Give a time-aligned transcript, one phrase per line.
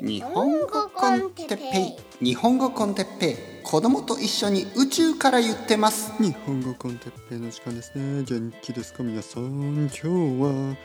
[0.00, 2.24] 日本語 con テッペイ。
[2.24, 3.36] 日本語 con テッペイ。
[3.64, 6.12] 子供と一緒に宇宙から言ってます。
[6.22, 8.22] 日本語 con テッペイの時間ですね。
[8.22, 9.02] 元気ですか？
[9.02, 9.42] 皆さん。
[9.42, 10.76] 今日は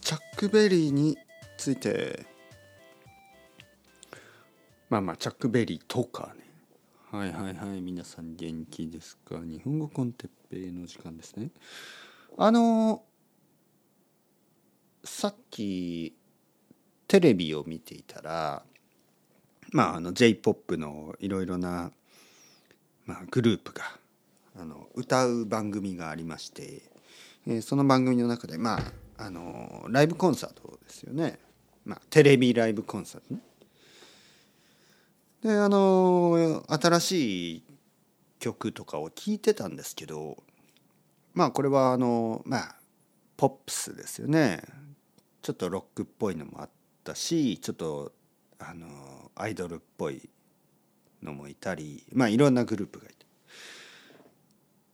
[0.00, 1.18] チャックベリーに
[1.58, 2.24] ついて。
[4.88, 6.44] まあまあチャックベリーとかね。
[7.10, 7.82] はいはいはい。
[7.82, 9.36] 皆さん元気ですか？
[9.40, 11.50] 日本語 con テッペイの時間ですね。
[12.38, 13.02] あの
[15.04, 16.16] さっき
[17.14, 18.64] テレビを見ていたら
[19.70, 21.92] まああの j p o p のいろいろな、
[23.06, 23.84] まあ、グループが
[24.58, 26.82] あの歌う番組がありまして、
[27.46, 28.80] えー、その番組の中でま
[29.16, 31.38] ああのライブコンサートですよね、
[31.84, 33.40] まあ、テレビライブコンサートね。
[35.44, 37.64] であの新しい
[38.40, 40.42] 曲とかを聴いてたんですけど
[41.32, 42.76] まあこれはあのまあ
[43.36, 44.64] ポップスですよね
[45.42, 46.70] ちょっとロックっぽいのもあっ
[47.04, 48.12] たしちょっと
[48.58, 50.28] あのアイドルっぽい
[51.22, 53.14] のもいたりまあいろんなグループがいて、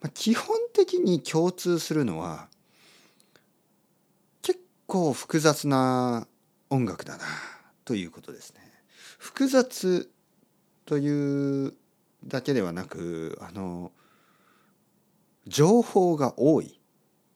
[0.01, 2.49] まあ、基本的に共通するのは
[4.43, 6.27] 結構複雑な
[6.69, 7.25] 音楽だな
[7.85, 8.61] ということですね。
[9.19, 10.09] 複雑
[10.87, 11.75] という
[12.25, 13.93] だけではなくあの
[15.47, 16.81] 情報が多い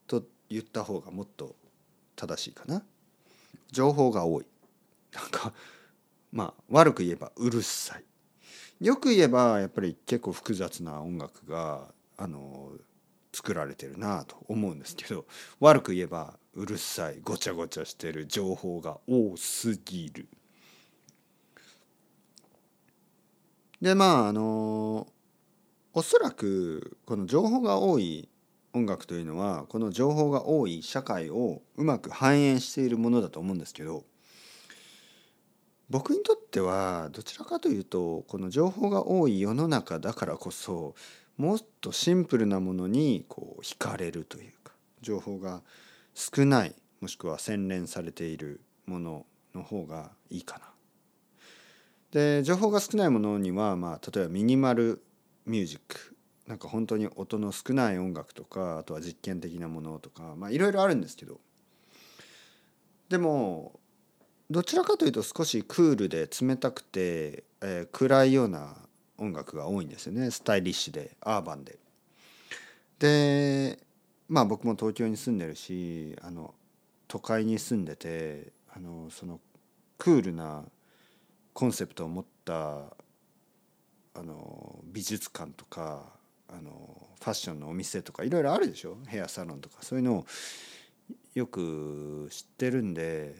[0.06, 1.56] と言った方がもっと
[2.16, 2.82] 正しいかな。
[3.72, 4.46] 情報が多い。
[5.14, 5.52] なんか
[6.32, 8.04] まあ悪く言えばうるさい。
[8.84, 12.72] よく言えばやっぱり結構複雑な音楽があの
[13.32, 15.26] 作られてるなと思うんですけど
[15.60, 20.28] 悪く言えばうるさいごちゃごちゃしてる情報が多すぎる。
[23.80, 25.06] でまああの
[25.92, 28.28] おそらくこの情報が多い
[28.72, 34.04] 音楽というのはこの情報が多い社会をうまく反映しているものだと思うんですけど
[35.90, 40.94] 僕にとってはどちらかというとこの情報が多い世の中だからこそ
[41.36, 44.72] もっとシンプルなものにこう惹かれるというか
[45.02, 45.62] 情報が
[46.14, 50.64] 少ないもしくは洗練されているものの方がいいかな。
[52.12, 55.02] で情報が少ないものには、まあ、例えばミニマル
[55.46, 56.16] ミュージック
[56.46, 61.40] なんか本当に音の少ない音楽とかあとは実験的なものとかまあいろいろあるんですけど
[63.08, 63.80] でも
[64.50, 68.76] どちらかというと少しクールで冷たくて、えー、暗いような
[69.16, 70.30] 音楽が多いんですよね。
[70.30, 71.78] スタイリッシュでアーバンで。
[72.98, 73.78] で
[74.28, 76.54] まあ僕も東京に住んでるしあの
[77.08, 79.40] 都会に住んでてあのその
[79.98, 80.64] クールな
[81.52, 82.78] コンセプトを持った
[84.16, 86.04] あの美術館とか
[86.48, 88.96] あのファッションのお店とかいろいろあるでしょ？
[89.06, 89.78] ヘアサロンとか。
[89.80, 90.26] そういうのを
[91.34, 93.34] よく知ってるんで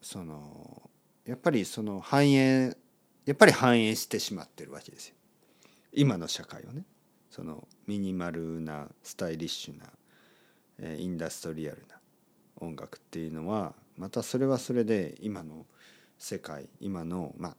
[0.00, 0.90] その
[1.24, 2.76] やっぱりその反映
[3.24, 5.14] やっぱり反映してしまってるわけですよ。
[5.92, 6.84] 今の社会をね。
[7.30, 9.86] そのミニマルなスタイリッシュな、
[10.78, 11.96] えインダストリアルな
[12.60, 15.66] 音楽っていうのはまたそれはそれで今の
[16.18, 17.56] 世界今の、まあ、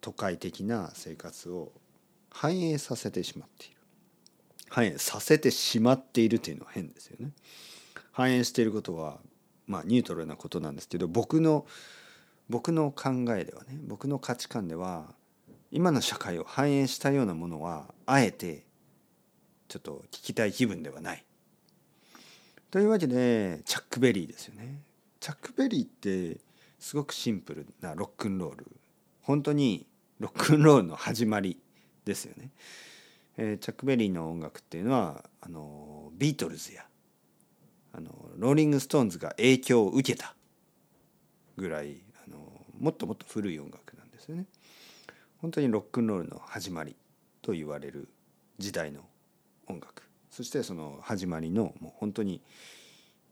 [0.00, 1.72] 都会的な生活を
[2.30, 3.76] 反映させてしまっている。
[4.68, 7.32] 反映させてしまっているというのは変ですよね。
[8.12, 9.18] 反映していることは
[9.70, 11.64] まあニュートラルなことなんですけど僕の
[12.48, 15.14] 僕の考えではね僕の価値観では
[15.70, 18.64] 今の社会を反映したようなものはあえて
[19.68, 21.24] ちょっと聞きたい気分ではない。
[22.72, 24.82] というわけでチャックベリーですよね。
[25.20, 26.40] チャックベリーって
[26.80, 28.66] すごくシンプルなロックンロール
[29.22, 29.86] 本当に
[30.18, 31.56] ロックンロールの始まり
[32.04, 32.50] ですよね。
[33.36, 36.84] えー、チャック・ベリーの音楽っていうのはあのビートルズや
[37.92, 40.34] あのローリング・ストーンズが影響を受けた
[41.56, 42.38] ぐらいあの
[42.78, 44.46] もっともっと古い音楽なんですよね。
[45.38, 46.96] 本当にロックンロールの始まり
[47.42, 48.08] と言われる
[48.58, 49.00] 時代の
[49.66, 50.02] 音楽。
[50.30, 52.40] そしてその始まりのもう本当に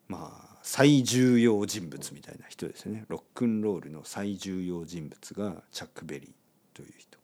[0.09, 3.05] まあ最重要人物みたいな人ですね。
[3.09, 6.31] ロックンロールの最重要人物がチャック・ベリー
[6.77, 7.19] という人。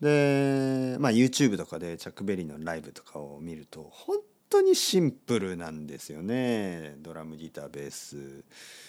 [0.00, 4.18] でまあ YouTube とかでチャック・ベリーのライブとかを見ると本
[4.56, 8.44] 当にシンプルなんですよねドラムギターベース。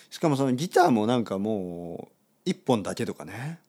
[0.10, 2.10] しかもそのギターもなんかも
[2.46, 3.60] う1本だけとかね、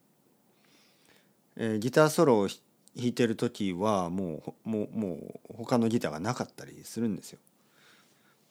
[1.56, 2.58] えー、ギターソロを弾
[2.96, 5.14] いてる時はもうもうも
[5.50, 7.38] う他のギターがなかったりするんですよ。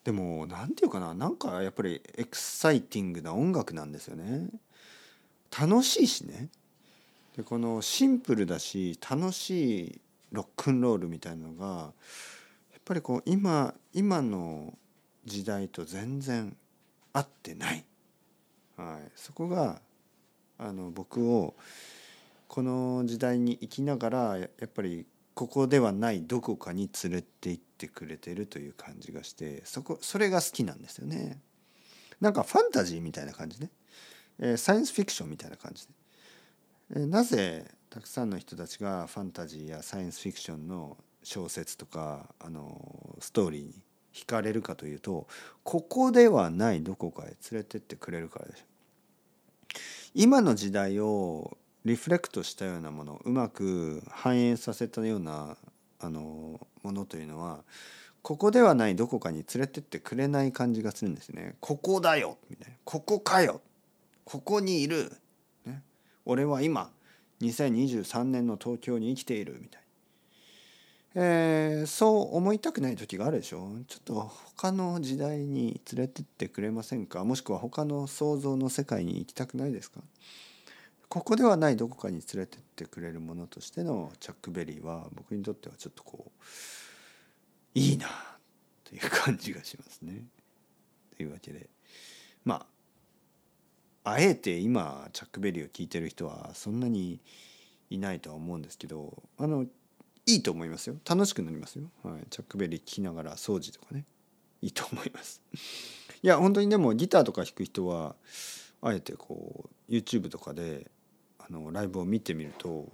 [0.04, 4.48] でも何て言うかななんかやっぱりエクサイティングな音楽なんですよね。
[5.58, 6.48] 楽しいしね。
[7.36, 10.00] でこのシンプルだし楽しい
[10.32, 11.92] ロックンロールみたいなのが
[12.88, 14.72] ぱりこう今今の
[15.26, 16.56] 時代と全然
[17.12, 17.84] 合ってない。
[18.76, 19.82] はい、そこが
[20.56, 21.54] あの僕を
[22.46, 31.38] この時代に生きながらやっぱりここではないどこかに連れて行ってくれてるという感じがしてそこそれが好きなんですよね。
[32.20, 33.70] なんかファンタジーみたいな感じね、
[34.38, 35.92] えーサイエンスフィクションみたいな感じで、
[36.96, 43.74] えーなぜたくさんの人たちがファンタジーやサイエンスフィクションの小説とかあのストーリーに
[44.14, 45.26] 惹かれるかというと
[45.62, 48.64] ここではないどこかへ連れてってくれるからでしょ。
[50.14, 55.56] 今の時代をリフレクトしたようなものうまく反映させたような
[56.00, 57.60] あのものというのは
[58.22, 61.56] ここではないどこかに連れてってくれない感じがするんですね。
[61.60, 62.76] ここだよみたいな。
[62.84, 63.60] ここかよ。
[64.24, 65.12] ここにいる。
[65.64, 65.82] ね、
[66.26, 66.90] 俺は今
[67.40, 69.87] 2023年の東京に生きているみたいな。
[71.20, 73.68] えーそう思いたくない時があるでしょ。
[73.88, 74.14] ちょっと
[74.56, 77.24] 他の時代に連れてってくれませんか？
[77.24, 80.00] もしくは他の想像の世界に行きたくないですか？
[81.08, 86.32] ここではないどこかに連れてってくれるものとしてのチャックベリーは僕にとってはちょっとこう
[87.74, 88.06] いいな
[88.84, 90.22] という感じがしますね。
[91.16, 91.68] というわけで。
[92.44, 92.64] ま
[94.04, 97.18] ああえて今チャックベリーを聞いてる人はそんなに
[97.90, 99.66] いないとは思うんですけどあの
[100.28, 100.96] いいと思いますよ。
[101.08, 104.04] 楽しくなりますよ、はい、チャックベリー聞きながら掃除とかね。
[104.60, 105.40] いいと思います。
[106.22, 108.16] いや本当にでもギターとか弾く人は
[108.82, 110.90] あえてこう YouTube とかで
[111.38, 112.90] あのライブを見てみると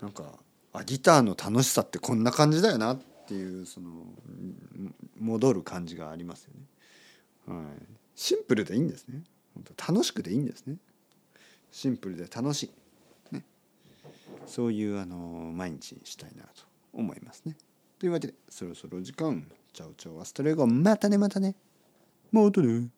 [0.00, 0.38] なんか
[0.72, 4.06] あギターの楽しさってこんな感じだよなっていうその
[5.18, 7.82] 戻る感じがありますよね、はい、
[8.14, 9.24] シンプルでいいんですね。
[9.54, 10.76] 本当楽しくでいいんですね。
[11.70, 12.70] シンプルで楽しい、
[14.52, 15.16] そういうあの
[15.54, 17.56] 毎日にしたいなと思いますね。
[17.98, 19.50] というわけでそろそろ時間。
[19.72, 21.54] チャオチャオアストレゴまたねまたね。
[22.30, 22.88] またね